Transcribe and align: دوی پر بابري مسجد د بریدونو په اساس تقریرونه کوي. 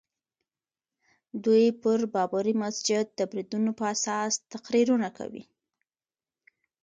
دوی 1.43 1.65
پر 1.81 1.99
بابري 2.13 2.53
مسجد 2.63 3.05
د 3.13 3.19
بریدونو 3.31 3.71
په 3.79 3.85
اساس 3.95 4.31
تقریرونه 4.53 5.07
کوي. 5.17 5.43